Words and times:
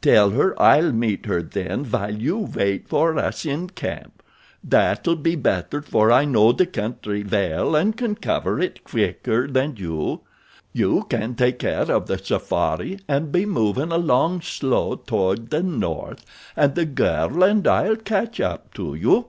Tell 0.00 0.30
her 0.30 0.58
I'll 0.58 0.90
meet 0.90 1.26
her 1.26 1.42
then 1.42 1.84
while 1.84 2.16
you 2.16 2.38
wait 2.54 2.88
for 2.88 3.18
us 3.18 3.44
in 3.44 3.68
camp. 3.68 4.22
That'll 4.64 5.16
be 5.16 5.36
better 5.36 5.82
for 5.82 6.10
I 6.10 6.24
know 6.24 6.52
the 6.52 6.64
country 6.64 7.22
well 7.22 7.76
and 7.76 7.94
can 7.94 8.14
cover 8.14 8.58
it 8.58 8.84
quicker 8.84 9.46
than 9.46 9.76
you. 9.76 10.22
You 10.72 11.04
can 11.10 11.34
take 11.34 11.58
care 11.58 11.92
of 11.92 12.06
the 12.06 12.16
safari 12.16 13.00
and 13.06 13.30
be 13.30 13.44
movin' 13.44 13.92
along 13.92 14.40
slow 14.40 14.94
toward 14.96 15.50
the 15.50 15.62
north 15.62 16.24
and 16.56 16.74
the 16.74 16.86
girl 16.86 17.44
and 17.44 17.68
I'll 17.68 17.96
catch 17.96 18.40
up 18.40 18.72
to 18.72 18.94
you." 18.94 19.26